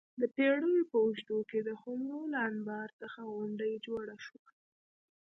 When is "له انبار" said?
2.33-2.89